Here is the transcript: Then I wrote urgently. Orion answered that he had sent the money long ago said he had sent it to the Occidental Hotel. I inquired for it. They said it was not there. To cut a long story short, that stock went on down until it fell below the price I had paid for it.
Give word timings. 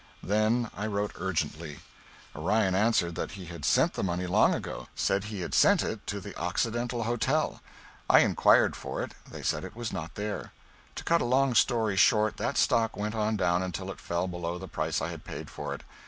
Then 0.23 0.71
I 0.75 0.87
wrote 0.87 1.11
urgently. 1.19 1.77
Orion 2.35 2.73
answered 2.73 3.13
that 3.13 3.33
he 3.33 3.45
had 3.45 3.63
sent 3.63 3.93
the 3.93 4.01
money 4.01 4.25
long 4.25 4.51
ago 4.55 4.87
said 4.95 5.25
he 5.25 5.41
had 5.41 5.53
sent 5.53 5.83
it 5.83 6.07
to 6.07 6.19
the 6.19 6.35
Occidental 6.39 7.03
Hotel. 7.03 7.61
I 8.09 8.21
inquired 8.21 8.75
for 8.75 9.03
it. 9.03 9.11
They 9.29 9.43
said 9.43 9.63
it 9.63 9.75
was 9.75 9.93
not 9.93 10.15
there. 10.15 10.53
To 10.95 11.03
cut 11.03 11.21
a 11.21 11.25
long 11.25 11.53
story 11.53 11.97
short, 11.97 12.37
that 12.37 12.57
stock 12.57 12.97
went 12.97 13.13
on 13.13 13.37
down 13.37 13.61
until 13.61 13.91
it 13.91 13.99
fell 14.01 14.27
below 14.27 14.57
the 14.57 14.67
price 14.67 15.01
I 15.03 15.09
had 15.09 15.23
paid 15.23 15.51
for 15.51 15.71
it. 15.71 15.83